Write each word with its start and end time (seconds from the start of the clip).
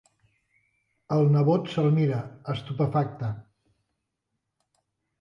El 1.17 1.29
nebot 1.35 1.69
se'l 1.75 1.91
mira, 1.99 2.23
estupefacte. 2.57 3.33